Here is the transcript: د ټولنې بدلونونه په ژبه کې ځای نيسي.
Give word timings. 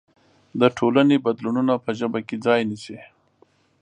د 0.59 0.61
ټولنې 0.77 1.17
بدلونونه 1.25 1.73
په 1.83 1.91
ژبه 1.99 2.19
کې 2.27 2.35
ځای 2.45 2.61
نيسي. 2.69 2.99